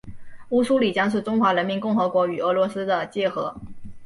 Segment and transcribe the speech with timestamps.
[0.49, 3.55] 乌苏里江是中华人民共和国与俄罗斯的界河。